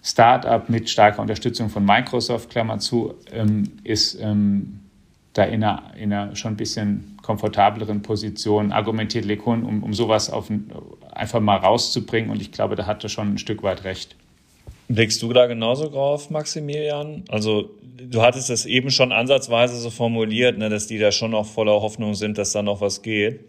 [0.02, 4.80] Startup mit starker Unterstützung von Microsoft, Klammer zu, ähm, ist ähm,
[5.32, 10.30] da in einer, in einer schon ein bisschen komfortableren Position, argumentiert Lekun, um, um sowas
[10.30, 10.50] auf,
[11.12, 12.30] einfach mal rauszubringen.
[12.30, 14.14] Und ich glaube, da hat er schon ein Stück weit recht.
[14.88, 17.24] Blickst du da genauso drauf, Maximilian?
[17.28, 21.46] Also du hattest es eben schon ansatzweise so formuliert, ne, dass die da schon noch
[21.46, 23.40] voller Hoffnung sind, dass da noch was geht.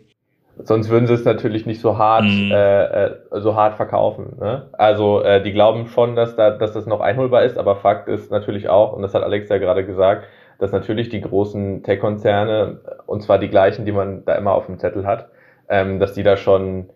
[0.58, 2.52] Sonst würden sie es natürlich nicht so hart, mhm.
[2.52, 4.38] äh, äh, so hart verkaufen.
[4.40, 4.68] Ne?
[4.74, 8.32] Also äh, die glauben schon, dass, da, dass das noch einholbar ist, aber Fakt ist
[8.32, 10.26] natürlich auch, und das hat Alex ja gerade gesagt,
[10.60, 14.80] dass natürlich die großen Tech-Konzerne, und zwar die gleichen, die man da immer auf dem
[14.80, 15.28] Zettel hat,
[15.68, 16.90] ähm, dass die da schon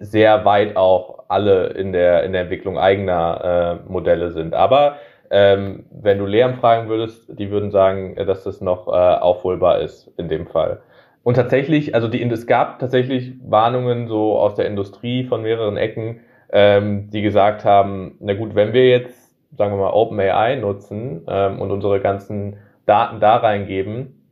[0.00, 4.54] sehr weit auch alle in der, in der Entwicklung eigener äh, Modelle sind.
[4.54, 4.96] Aber
[5.30, 10.10] ähm, wenn du Lehramt fragen würdest, die würden sagen, dass das noch äh, aufholbar ist
[10.16, 10.80] in dem Fall.
[11.24, 16.20] Und tatsächlich, also die, es gab tatsächlich Warnungen so aus der Industrie von mehreren Ecken,
[16.52, 21.60] ähm, die gesagt haben, na gut, wenn wir jetzt, sagen wir mal, OpenAI nutzen ähm,
[21.60, 22.56] und unsere ganzen
[22.86, 24.22] Daten da reingeben,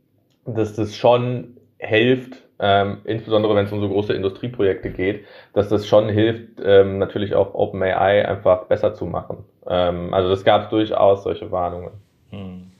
[0.45, 5.87] dass das schon hilft, ähm, insbesondere wenn es um so große Industrieprojekte geht, dass das
[5.87, 9.45] schon hilft, ähm, natürlich auch OpenAI einfach besser zu machen.
[9.67, 11.93] Ähm, also das gab durchaus solche Warnungen.
[12.29, 12.70] Hm.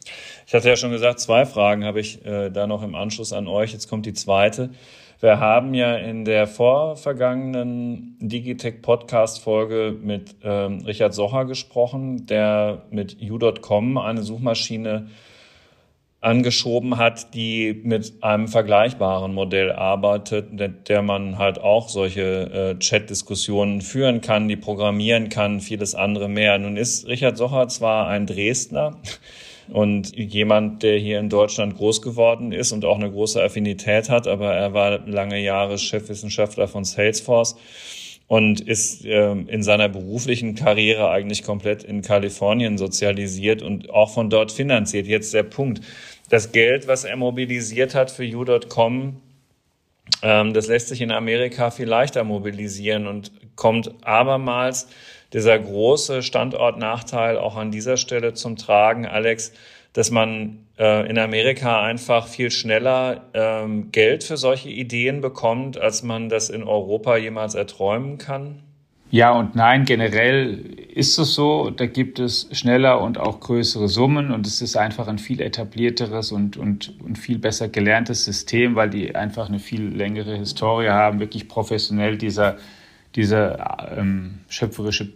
[0.52, 3.48] Ich hatte ja schon gesagt, zwei Fragen habe ich äh, da noch im Anschluss an
[3.48, 3.72] euch.
[3.72, 4.72] Jetzt kommt die zweite.
[5.22, 12.82] Wir haben ja in der vorvergangenen Digitech Podcast Folge mit ähm, Richard Socher gesprochen, der
[12.92, 15.08] mit u.com eine Suchmaschine
[16.20, 22.78] angeschoben hat, die mit einem vergleichbaren Modell arbeitet, der, der man halt auch solche äh,
[22.78, 26.58] Chat-Diskussionen führen kann, die programmieren kann, vieles andere mehr.
[26.58, 28.98] Nun ist Richard Socher zwar ein Dresdner,
[29.70, 34.28] und jemand, der hier in Deutschland groß geworden ist und auch eine große Affinität hat,
[34.28, 37.56] aber er war lange Jahre Chefwissenschaftler von Salesforce
[38.28, 44.30] und ist äh, in seiner beruflichen Karriere eigentlich komplett in Kalifornien sozialisiert und auch von
[44.30, 45.06] dort finanziert.
[45.06, 45.82] Jetzt der Punkt.
[46.30, 49.18] Das Geld, was er mobilisiert hat für U.com,
[50.22, 54.88] ähm, das lässt sich in Amerika viel leichter mobilisieren und kommt abermals
[55.34, 59.54] dieser große Standortnachteil auch an dieser Stelle zum Tragen, Alex,
[59.94, 66.04] dass man äh, in Amerika einfach viel schneller ähm, Geld für solche Ideen bekommt, als
[66.04, 68.64] man das in Europa jemals erträumen kann?
[69.10, 70.58] Ja und nein, generell
[70.94, 75.10] ist es so, da gibt es schneller und auch größere Summen und es ist einfach
[75.10, 79.84] ein viel etablierteres und, und, und viel besser gelerntes System, weil die einfach eine viel
[79.84, 82.56] längere Historie haben, wirklich professionell dieser,
[83.14, 85.10] dieser ähm, schöpferische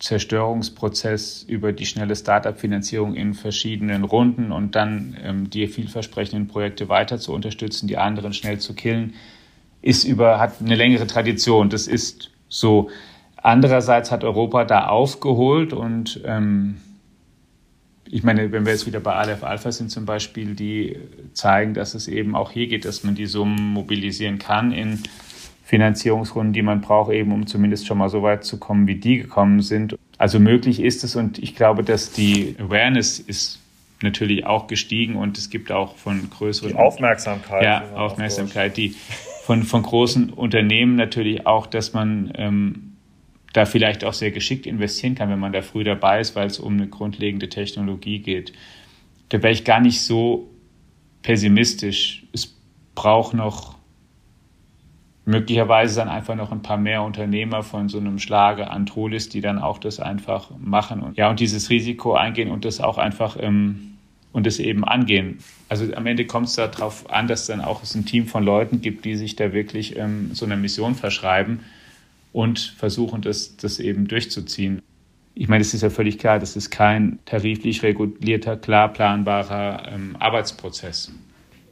[0.00, 7.18] Zerstörungsprozess über die schnelle Startup-Finanzierung in verschiedenen Runden und dann ähm, die vielversprechenden Projekte weiter
[7.18, 9.14] zu unterstützen, die anderen schnell zu killen,
[9.82, 11.68] ist über, hat eine längere Tradition.
[11.68, 12.90] Das ist so.
[13.36, 16.76] Andererseits hat Europa da aufgeholt und ähm,
[18.04, 20.98] ich meine, wenn wir jetzt wieder bei Aleph Alpha sind zum Beispiel, die
[21.32, 25.02] zeigen, dass es eben auch hier geht, dass man die Summen mobilisieren kann in
[25.70, 29.18] Finanzierungsrunden, die man braucht, eben um zumindest schon mal so weit zu kommen, wie die
[29.18, 29.96] gekommen sind.
[30.18, 33.60] Also möglich ist es und ich glaube, dass die Awareness ist
[34.02, 36.70] natürlich auch gestiegen und es gibt auch von größeren...
[36.70, 37.62] Die Aufmerksamkeit.
[37.62, 38.96] Ja, Aufmerksamkeit, die
[39.44, 42.96] von, von großen Unternehmen natürlich auch, dass man ähm,
[43.52, 46.58] da vielleicht auch sehr geschickt investieren kann, wenn man da früh dabei ist, weil es
[46.58, 48.52] um eine grundlegende Technologie geht.
[49.28, 50.50] Da wäre ich gar nicht so
[51.22, 52.24] pessimistisch.
[52.32, 52.56] Es
[52.96, 53.78] braucht noch
[55.24, 59.40] möglicherweise dann einfach noch ein paar mehr Unternehmer von so einem Schlage an Trolis, die
[59.40, 63.36] dann auch das einfach machen und ja und dieses Risiko eingehen und das auch einfach
[63.38, 63.90] ähm,
[64.32, 65.38] und das eben angehen.
[65.68, 68.80] Also am Ende kommt es darauf an, dass dann auch es ein Team von Leuten
[68.80, 71.60] gibt, die sich da wirklich ähm, so einer Mission verschreiben
[72.32, 74.82] und versuchen, das, das eben durchzuziehen.
[75.34, 80.16] Ich meine, es ist ja völlig klar, das ist kein tariflich regulierter, klar planbarer ähm,
[80.18, 81.12] Arbeitsprozess.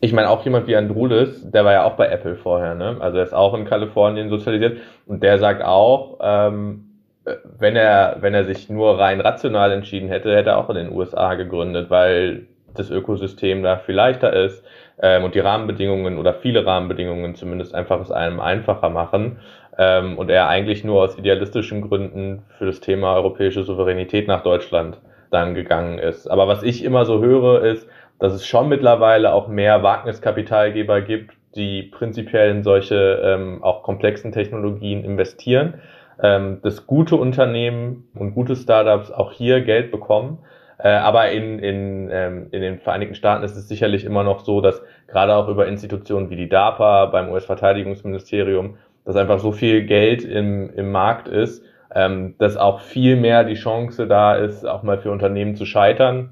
[0.01, 2.97] Ich meine, auch jemand wie Andrulis, der war ja auch bei Apple vorher, ne?
[3.01, 6.85] Also er ist auch in Kalifornien sozialisiert und der sagt auch, ähm,
[7.59, 10.93] wenn er, wenn er sich nur rein rational entschieden hätte, hätte er auch in den
[10.93, 14.65] USA gegründet, weil das Ökosystem da viel leichter ist
[15.01, 19.39] ähm, und die Rahmenbedingungen oder viele Rahmenbedingungen zumindest einfach es einem einfacher machen
[19.79, 24.99] ähm, und er eigentlich nur aus idealistischen Gründen für das Thema europäische Souveränität nach Deutschland
[25.31, 26.31] dann gegangen ist.
[26.31, 31.35] Aber was ich immer so höre, ist, dass es schon mittlerweile auch mehr Wagniskapitalgeber gibt,
[31.55, 35.75] die prinzipiell in solche ähm, auch komplexen Technologien investieren,
[36.23, 40.39] ähm, dass gute Unternehmen und gute Startups auch hier Geld bekommen.
[40.79, 44.61] Äh, aber in, in, ähm, in den Vereinigten Staaten ist es sicherlich immer noch so,
[44.61, 48.77] dass gerade auch über Institutionen wie die DARPA beim US-Verteidigungsministerium
[49.09, 53.55] dass einfach so viel Geld im, im Markt ist, ähm, dass auch viel mehr die
[53.55, 56.29] Chance da ist, auch mal für Unternehmen zu scheitern,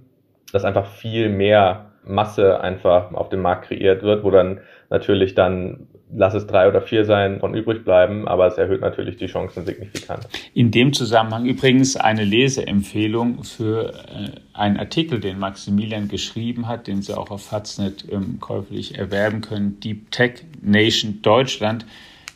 [0.52, 5.88] dass einfach viel mehr Masse einfach auf dem Markt kreiert wird, wo dann natürlich dann
[6.14, 9.64] lass es drei oder vier sein, von übrig bleiben, aber es erhöht natürlich die Chancen
[9.66, 10.28] signifikant.
[10.54, 17.02] In dem Zusammenhang übrigens eine Leseempfehlung für äh, einen Artikel, den Maximilian geschrieben hat, den
[17.02, 21.84] Sie auch auf Faznet ähm, käuflich erwerben können, Deep Tech Nation Deutschland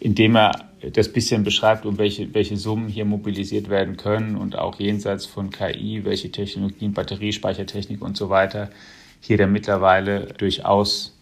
[0.01, 4.81] indem er das bisschen beschreibt, um welche, welche Summen hier mobilisiert werden können und auch
[4.81, 8.71] jenseits von KI, welche Technologien, Batteriespeichertechnik und so weiter
[9.21, 11.19] hier da mittlerweile durchaus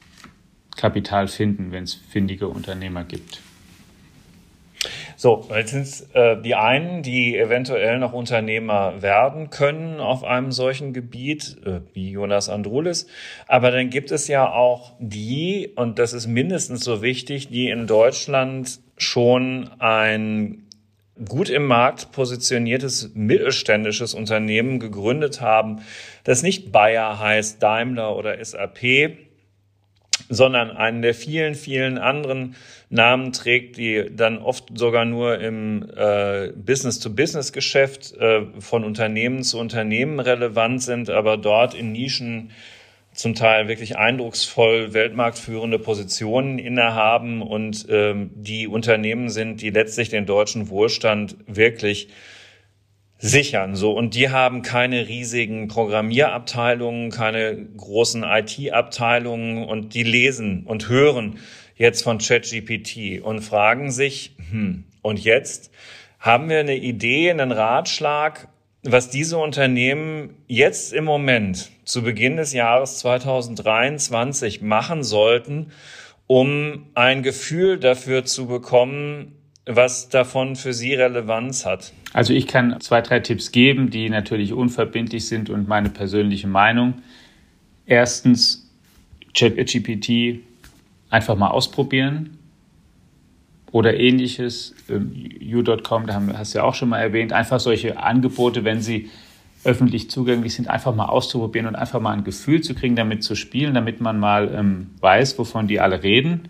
[0.76, 3.40] Kapital finden, wenn es findige Unternehmer gibt.
[5.20, 10.92] So, jetzt sind äh, die einen, die eventuell noch Unternehmer werden können auf einem solchen
[10.92, 13.08] Gebiet, äh, wie Jonas Andrulis.
[13.48, 17.88] Aber dann gibt es ja auch die, und das ist mindestens so wichtig, die in
[17.88, 20.68] Deutschland schon ein
[21.28, 25.80] gut im Markt positioniertes mittelständisches Unternehmen gegründet haben,
[26.22, 29.18] das nicht Bayer heißt, Daimler oder SAP,
[30.28, 32.54] sondern einen der vielen, vielen anderen
[32.90, 40.20] Namen trägt, die dann oft sogar nur im äh, Business-to-Business-Geschäft äh, von Unternehmen zu Unternehmen
[40.20, 42.50] relevant sind, aber dort in Nischen
[43.12, 50.24] zum Teil wirklich eindrucksvoll weltmarktführende Positionen innehaben und ähm, die Unternehmen sind, die letztlich den
[50.24, 52.08] deutschen Wohlstand wirklich
[53.18, 53.74] sichern.
[53.74, 61.38] So und die haben keine riesigen Programmierabteilungen, keine großen IT-Abteilungen und die lesen und hören
[61.76, 65.70] jetzt von ChatGPT und fragen sich, hm, und jetzt
[66.18, 68.48] haben wir eine Idee, einen Ratschlag,
[68.82, 75.72] was diese Unternehmen jetzt im Moment zu Beginn des Jahres 2023 machen sollten,
[76.26, 79.37] um ein Gefühl dafür zu bekommen,
[79.68, 81.92] was davon für Sie Relevanz hat?
[82.14, 86.94] Also ich kann zwei, drei Tipps geben, die natürlich unverbindlich sind und meine persönliche Meinung.
[87.84, 88.70] Erstens,
[89.34, 90.40] ChatGPT
[91.10, 92.38] einfach mal ausprobieren
[93.70, 94.74] oder ähnliches.
[94.88, 99.10] U.com, da hast du ja auch schon mal erwähnt, einfach solche Angebote, wenn sie
[99.64, 103.34] öffentlich zugänglich sind, einfach mal auszuprobieren und einfach mal ein Gefühl zu kriegen, damit zu
[103.34, 106.48] spielen, damit man mal ähm, weiß, wovon die alle reden.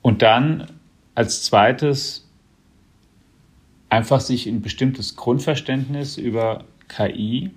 [0.00, 0.68] Und dann
[1.16, 2.28] als zweites
[3.88, 7.50] einfach sich ein bestimmtes Grundverständnis über KI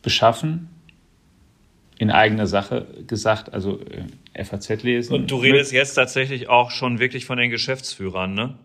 [0.00, 0.68] beschaffen,
[1.98, 3.80] in eigener Sache gesagt, also
[4.34, 5.14] äh, FAZ lesen.
[5.14, 8.58] Und du redest jetzt tatsächlich auch schon wirklich von den Geschäftsführern, ne?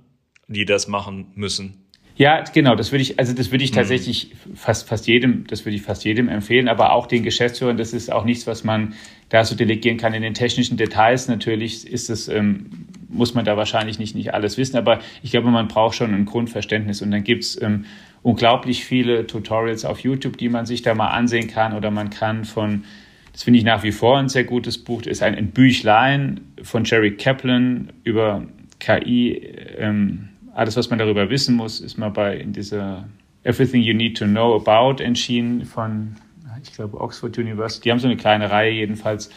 [0.47, 1.77] die das machen müssen.
[2.17, 3.75] Ja, genau, das würde ich, also das würde ich mhm.
[3.75, 4.55] tatsächlich mhm.
[4.55, 8.11] fast, fast jedem, das würde ich fast jedem empfehlen, aber auch den Geschäftsführern, das ist
[8.11, 8.93] auch nichts, was man
[9.29, 10.13] da so delegieren kann.
[10.13, 14.57] In den technischen Details natürlich ist es, ähm, muss man da wahrscheinlich nicht, nicht alles
[14.57, 17.85] wissen, aber ich glaube, man braucht schon ein Grundverständnis und dann gibt's ähm,
[18.23, 22.45] unglaublich viele Tutorials auf YouTube, die man sich da mal ansehen kann oder man kann
[22.45, 22.85] von,
[23.33, 26.41] das finde ich nach wie vor ein sehr gutes Buch, das ist ein, ein Büchlein
[26.61, 28.43] von Jerry Kaplan über
[28.79, 29.33] KI,
[29.77, 33.07] ähm, alles, was man darüber wissen muss, ist mal bei in dieser
[33.43, 36.15] Everything You Need to Know About entschieden von,
[36.61, 37.83] ich glaube, Oxford University.
[37.83, 39.31] Die haben so eine kleine Reihe jedenfalls.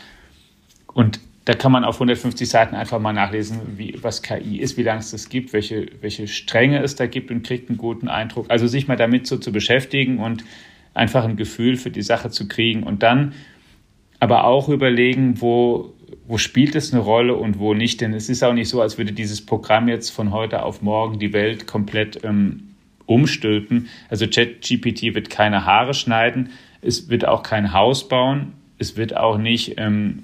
[0.93, 4.83] Und da kann man auf 150 Seiten einfach mal nachlesen, wie, was KI ist, wie
[4.83, 8.47] lange es das gibt, welche, welche Stränge es da gibt und kriegt einen guten Eindruck.
[8.49, 10.45] Also sich mal damit so zu beschäftigen und
[10.95, 13.35] einfach ein Gefühl für die Sache zu kriegen und dann
[14.21, 15.93] aber auch überlegen, wo,
[16.27, 18.01] wo spielt es eine Rolle und wo nicht.
[18.01, 21.19] Denn es ist auch nicht so, als würde dieses Programm jetzt von heute auf morgen
[21.19, 23.89] die Welt komplett ähm, umstülpen.
[24.09, 29.37] Also ChatGPT wird keine Haare schneiden, es wird auch kein Haus bauen, es wird auch
[29.37, 30.23] nicht ähm,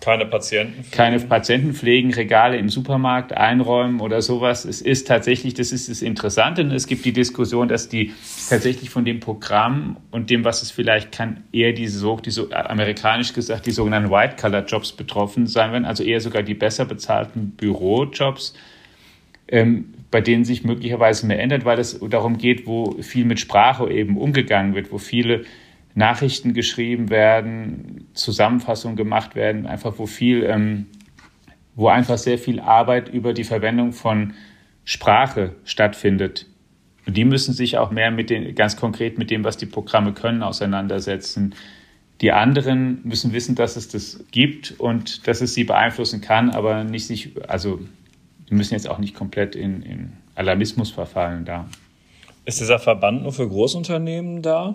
[0.00, 0.84] keine Patienten.
[0.90, 4.64] Keine Patienten pflegen, Regale im Supermarkt einräumen oder sowas.
[4.64, 6.62] Es ist tatsächlich, das ist das Interessante.
[6.62, 8.12] Es gibt die Diskussion, dass die
[8.48, 12.50] tatsächlich von dem Programm und dem, was es vielleicht kann, eher diese so, die so
[12.50, 15.86] amerikanisch gesagt, die sogenannten White-Color-Jobs betroffen sein werden.
[15.86, 18.54] Also eher sogar die besser bezahlten Bürojobs,
[19.48, 23.90] ähm, bei denen sich möglicherweise mehr ändert, weil es darum geht, wo viel mit Sprache
[23.90, 25.44] eben umgegangen wird, wo viele
[25.96, 30.86] Nachrichten geschrieben werden, Zusammenfassungen gemacht werden, einfach wo viel, ähm,
[31.74, 34.34] wo einfach sehr viel Arbeit über die Verwendung von
[34.84, 36.46] Sprache stattfindet.
[37.06, 40.12] Und die müssen sich auch mehr mit den, ganz konkret mit dem, was die Programme
[40.12, 41.54] können, auseinandersetzen.
[42.20, 46.84] Die anderen müssen wissen, dass es das gibt und dass es sie beeinflussen kann, aber
[46.84, 47.80] nicht sich, also
[48.50, 51.66] die müssen jetzt auch nicht komplett in, in Alarmismus verfallen da.
[52.44, 54.74] Ist dieser Verband nur für Großunternehmen da?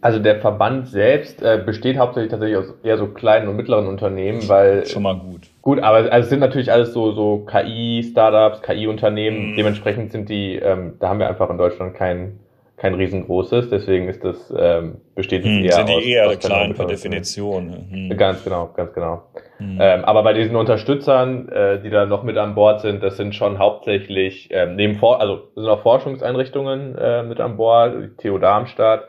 [0.00, 4.48] Also der Verband selbst äh, besteht hauptsächlich tatsächlich aus eher so kleinen und mittleren Unternehmen,
[4.48, 5.48] weil schon mal gut.
[5.62, 9.52] Gut, aber also es sind natürlich alles so so KI-Startups, KI-Unternehmen.
[9.52, 9.56] Mhm.
[9.56, 12.38] Dementsprechend sind die, ähm, da haben wir einfach in Deutschland kein
[12.78, 16.38] kein riesengroßes, deswegen ist das ähm, besteht es hm, eher sind die aus, eher aus
[16.38, 17.86] klein per Definition.
[17.90, 18.16] Hm.
[18.16, 19.22] Ganz genau, ganz genau.
[19.58, 19.78] Hm.
[19.80, 23.34] Ähm, aber bei diesen Unterstützern, äh, die da noch mit an Bord sind, das sind
[23.34, 28.38] schon hauptsächlich ähm, neben vor, also sind auch Forschungseinrichtungen äh, mit an Bord, die TU
[28.38, 29.08] Darmstadt,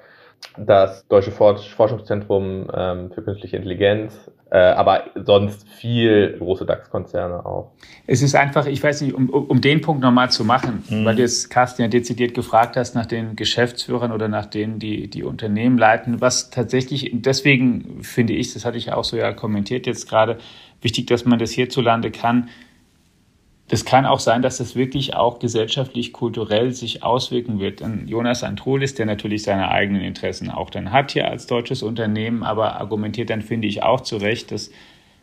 [0.58, 7.72] das Deutsche Forschungszentrum ähm, für künstliche Intelligenz, äh, aber sonst viel große DAX-Konzerne auch.
[8.08, 11.06] Es ist einfach, ich weiß nicht, um, um den Punkt nochmal zu machen, mhm.
[11.06, 15.10] weil du jetzt, Carsten, ja dezidiert gefragt hast nach den Geschäftsführern oder nach denen, die
[15.10, 19.86] die Unternehmen leiten, was tatsächlich, deswegen finde ich, das hatte ich auch so ja kommentiert
[19.86, 20.38] jetzt gerade,
[20.82, 22.50] wichtig, dass man das hierzulande kann,
[23.70, 27.82] das kann auch sein, dass das wirklich auch gesellschaftlich, kulturell sich auswirken wird.
[27.82, 32.42] Denn Jonas Antrolis, der natürlich seine eigenen Interessen auch dann hat hier als deutsches Unternehmen,
[32.42, 34.72] aber argumentiert dann, finde ich, auch zu Recht, dass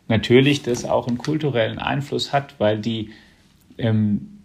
[0.07, 3.09] natürlich das auch einen kulturellen Einfluss hat, weil die,
[3.77, 4.39] ähm,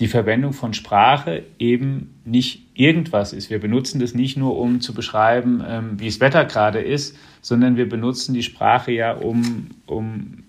[0.00, 3.50] die Verwendung von Sprache eben nicht irgendwas ist.
[3.50, 7.76] Wir benutzen das nicht nur, um zu beschreiben, ähm, wie das Wetter gerade ist, sondern
[7.76, 10.44] wir benutzen die Sprache ja, um, um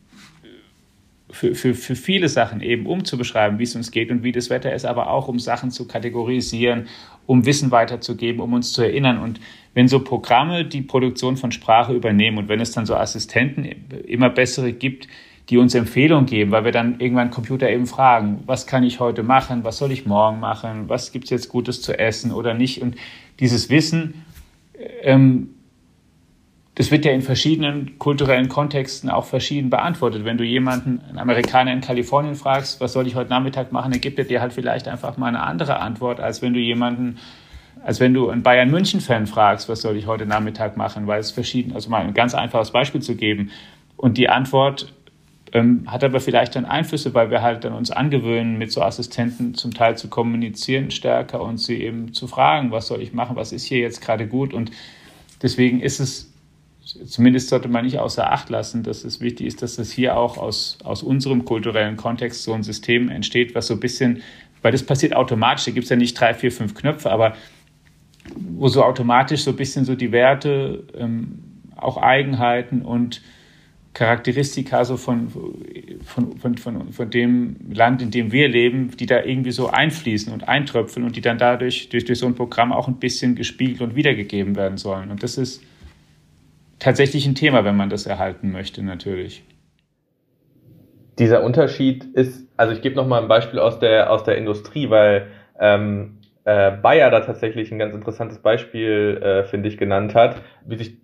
[1.32, 4.32] für, für, für viele Sachen eben, um zu beschreiben, wie es uns geht und wie
[4.32, 6.88] das Wetter ist, aber auch um Sachen zu kategorisieren,
[7.26, 9.20] um Wissen weiterzugeben, um uns zu erinnern.
[9.20, 9.40] Und
[9.74, 13.66] wenn so Programme die Produktion von Sprache übernehmen und wenn es dann so Assistenten
[14.08, 15.08] immer bessere gibt,
[15.50, 19.24] die uns Empfehlungen geben, weil wir dann irgendwann Computer eben fragen, was kann ich heute
[19.24, 22.82] machen, was soll ich morgen machen, was gibt es jetzt Gutes zu essen oder nicht.
[22.82, 22.96] Und
[23.40, 24.26] dieses Wissen
[25.02, 25.50] ähm,
[26.80, 30.24] das wird ja in verschiedenen kulturellen Kontexten auch verschieden beantwortet.
[30.24, 34.00] Wenn du jemanden, einen Amerikaner in Kalifornien fragst, was soll ich heute Nachmittag machen, dann
[34.00, 37.18] gibt er dir halt vielleicht einfach mal eine andere Antwort, als wenn du jemanden,
[37.84, 41.20] als wenn du einen Bayern München Fan fragst, was soll ich heute Nachmittag machen, weil
[41.20, 43.52] es verschieden, also mal ein ganz einfaches Beispiel zu geben.
[43.98, 44.94] Und die Antwort
[45.52, 49.54] ähm, hat aber vielleicht dann Einflüsse, weil wir halt dann uns angewöhnen, mit so Assistenten
[49.54, 53.52] zum Teil zu kommunizieren stärker und sie eben zu fragen, was soll ich machen, was
[53.52, 54.72] ist hier jetzt gerade gut und
[55.42, 56.29] deswegen ist es
[57.06, 60.38] zumindest sollte man nicht außer Acht lassen, dass es wichtig ist, dass es hier auch
[60.38, 64.22] aus, aus unserem kulturellen Kontext so ein System entsteht, was so ein bisschen,
[64.62, 67.36] weil das passiert automatisch, da gibt es ja nicht drei, vier, fünf Knöpfe, aber
[68.36, 71.44] wo so automatisch so ein bisschen so die Werte, ähm,
[71.76, 73.22] auch Eigenheiten und
[73.94, 75.30] Charakteristika so von,
[76.06, 80.32] von, von, von, von dem Land, in dem wir leben, die da irgendwie so einfließen
[80.32, 83.82] und eintröpfeln und die dann dadurch durch, durch so ein Programm auch ein bisschen gespiegelt
[83.82, 85.10] und wiedergegeben werden sollen.
[85.10, 85.64] Und das ist
[86.80, 89.44] tatsächlich ein Thema, wenn man das erhalten möchte, natürlich.
[91.18, 95.28] Dieser Unterschied ist, also ich gebe nochmal ein Beispiel aus der, aus der Industrie, weil
[95.60, 100.78] ähm, äh, Bayer da tatsächlich ein ganz interessantes Beispiel, äh, finde ich, genannt hat, wie
[100.78, 100.98] sich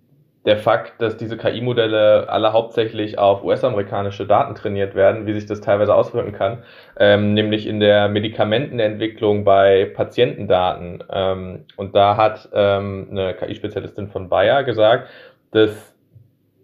[0.46, 5.60] der Fakt, dass diese KI-Modelle alle hauptsächlich auf US-amerikanische Daten trainiert werden, wie sich das
[5.60, 6.62] teilweise auswirken kann,
[6.98, 11.02] ähm, nämlich in der Medikamentenentwicklung bei Patientendaten.
[11.10, 15.08] Ähm, und da hat ähm, eine KI-Spezialistin von Bayer gesagt,
[15.56, 15.94] dass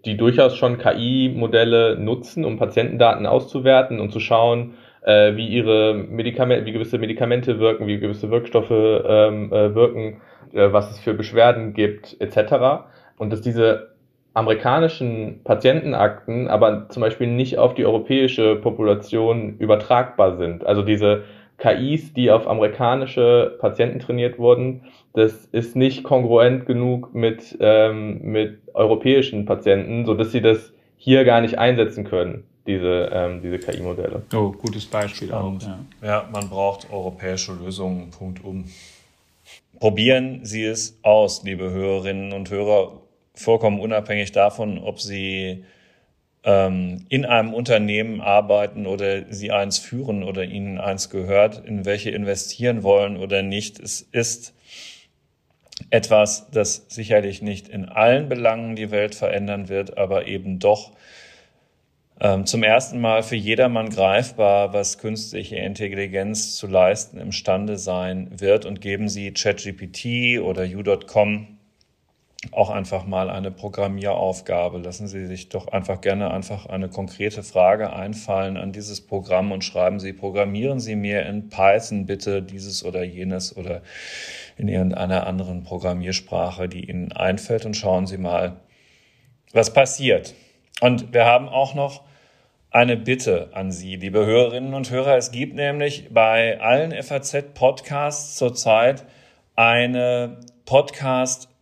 [0.04, 6.66] die durchaus schon KI-Modelle nutzen, um Patientendaten auszuwerten und zu schauen, äh, wie ihre Medikamente,
[6.66, 10.20] wie gewisse Medikamente wirken, wie gewisse Wirkstoffe ähm, äh, wirken,
[10.52, 12.84] äh, was es für Beschwerden gibt, etc
[13.22, 13.92] und dass diese
[14.34, 20.66] amerikanischen Patientenakten aber zum Beispiel nicht auf die europäische Population übertragbar sind.
[20.66, 21.22] Also diese
[21.62, 24.82] KIs, die auf amerikanische Patienten trainiert wurden,
[25.12, 31.24] das ist nicht kongruent genug mit, ähm, mit europäischen Patienten, so dass sie das hier
[31.24, 34.22] gar nicht einsetzen können, diese, ähm, diese KI-Modelle.
[34.34, 35.52] Oh, gutes Beispiel auch.
[35.60, 35.78] Ja.
[36.02, 38.64] ja, man braucht europäische Lösungen, Punkt um.
[39.78, 42.92] Probieren Sie es aus, liebe Hörerinnen und Hörer
[43.34, 45.64] vollkommen unabhängig davon, ob sie
[46.44, 52.10] ähm, in einem Unternehmen arbeiten oder sie eins führen oder ihnen eins gehört, in welche
[52.10, 53.78] investieren wollen oder nicht.
[53.78, 54.54] Es ist
[55.90, 60.92] etwas, das sicherlich nicht in allen Belangen die Welt verändern wird, aber eben doch
[62.20, 68.64] ähm, zum ersten Mal für jedermann greifbar, was künstliche Intelligenz zu leisten imstande sein wird.
[68.64, 71.58] Und geben Sie ChatGPT oder U.com
[72.50, 74.78] auch einfach mal eine Programmieraufgabe.
[74.78, 79.62] Lassen Sie sich doch einfach gerne einfach eine konkrete Frage einfallen an dieses Programm und
[79.64, 83.82] schreiben Sie, programmieren Sie mir in Python bitte dieses oder jenes oder
[84.56, 88.56] in irgendeiner anderen Programmiersprache, die Ihnen einfällt und schauen Sie mal,
[89.52, 90.34] was passiert.
[90.80, 92.02] Und wir haben auch noch
[92.70, 95.16] eine Bitte an Sie, liebe Hörerinnen und Hörer.
[95.16, 99.04] Es gibt nämlich bei allen FAZ-Podcasts zurzeit
[99.54, 100.40] eine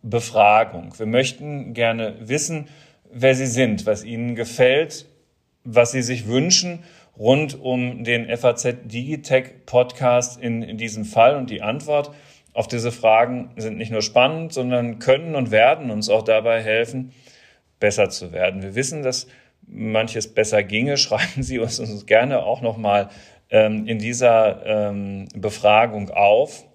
[0.01, 0.97] Podcast-Befragung.
[0.97, 2.67] Wir möchten gerne wissen,
[3.11, 5.05] wer Sie sind, was Ihnen gefällt,
[5.63, 6.83] was Sie sich wünschen
[7.17, 11.35] rund um den FAZ Digitech Podcast in, in diesem Fall.
[11.35, 12.11] Und die Antwort
[12.53, 17.11] auf diese Fragen sind nicht nur spannend, sondern können und werden uns auch dabei helfen,
[17.79, 18.61] besser zu werden.
[18.63, 19.27] Wir wissen, dass
[19.67, 20.97] manches besser ginge.
[20.97, 23.09] Schreiben Sie uns, uns gerne auch nochmal
[23.49, 26.65] ähm, in dieser ähm, Befragung auf.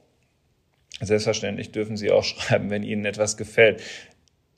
[1.00, 3.82] Selbstverständlich dürfen Sie auch schreiben, wenn Ihnen etwas gefällt.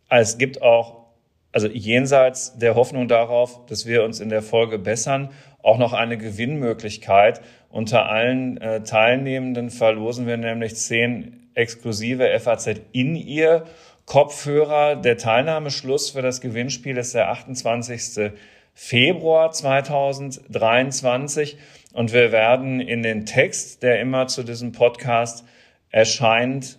[0.09, 1.07] Es gibt auch,
[1.53, 5.31] also jenseits der Hoffnung darauf, dass wir uns in der Folge bessern,
[5.63, 7.41] auch noch eine Gewinnmöglichkeit.
[7.69, 13.65] Unter allen äh, Teilnehmenden verlosen wir nämlich zehn exklusive FAZ in ihr
[14.07, 14.97] Kopfhörer.
[14.97, 18.33] Der Teilnahmeschluss für das Gewinnspiel ist der 28.
[18.73, 21.59] Februar 2023
[21.93, 25.45] und wir werden in den Text, der immer zu diesem Podcast
[25.91, 26.79] erscheint,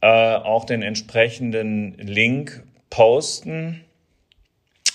[0.00, 3.84] äh, auch den entsprechenden Link posten.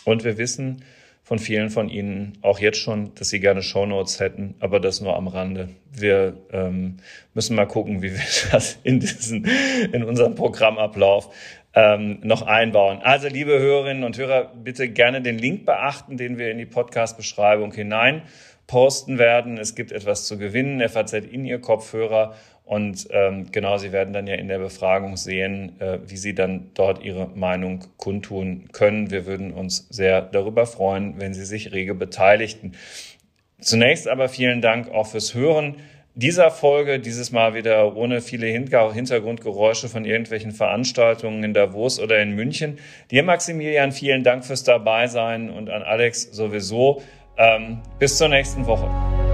[0.05, 0.83] Und wir wissen
[1.23, 5.15] von vielen von Ihnen auch jetzt schon, dass Sie gerne Shownotes hätten, aber das nur
[5.15, 5.69] am Rande.
[5.91, 6.97] Wir ähm,
[7.35, 8.21] müssen mal gucken, wie wir
[8.51, 9.45] das in, diesen,
[9.93, 11.31] in unserem Programmablauf
[11.75, 12.99] ähm, noch einbauen.
[13.03, 17.73] Also, liebe Hörerinnen und Hörer, bitte gerne den Link beachten, den wir in die Podcast-Beschreibung
[17.73, 18.23] hinein
[18.65, 19.57] posten werden.
[19.57, 22.33] Es gibt etwas zu gewinnen, FAZ in Ihr Kopfhörer
[22.69, 26.69] und ähm, genau, Sie werden dann ja in der Befragung sehen, äh, wie Sie dann
[26.75, 29.09] dort Ihre Meinung kundtun können.
[29.09, 32.73] Wir würden uns sehr darüber freuen, wenn Sie sich rege beteiligten.
[33.59, 35.77] Zunächst aber vielen Dank auch fürs Hören
[36.13, 42.35] dieser Folge, dieses Mal wieder ohne viele Hintergrundgeräusche von irgendwelchen Veranstaltungen in Davos oder in
[42.35, 42.77] München.
[43.09, 47.01] Dir, Maximilian, vielen Dank fürs Dabeisein und an Alex sowieso.
[47.35, 49.28] Ähm, bis zur nächsten Woche.